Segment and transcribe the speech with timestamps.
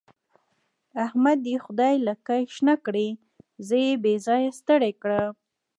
[0.91, 3.09] د احمد دې خدای لکۍ شنه کړي؛
[3.67, 5.33] زه يې بې ځايه ستړی کړم.